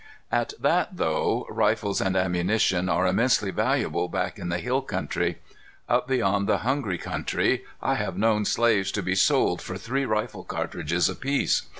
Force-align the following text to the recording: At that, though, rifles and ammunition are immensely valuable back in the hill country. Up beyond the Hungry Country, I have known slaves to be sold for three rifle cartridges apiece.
At 0.31 0.53
that, 0.59 0.97
though, 0.97 1.45
rifles 1.47 2.01
and 2.01 2.15
ammunition 2.17 2.89
are 2.89 3.05
immensely 3.05 3.51
valuable 3.51 4.09
back 4.09 4.39
in 4.39 4.49
the 4.49 4.57
hill 4.57 4.81
country. 4.81 5.37
Up 5.87 6.07
beyond 6.07 6.47
the 6.49 6.65
Hungry 6.65 6.97
Country, 6.97 7.63
I 7.83 7.93
have 7.93 8.17
known 8.17 8.45
slaves 8.45 8.91
to 8.93 9.03
be 9.03 9.13
sold 9.13 9.61
for 9.61 9.77
three 9.77 10.05
rifle 10.05 10.43
cartridges 10.43 11.07
apiece. 11.07 11.69